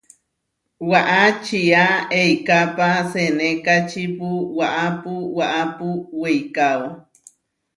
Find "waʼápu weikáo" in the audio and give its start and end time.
5.37-6.87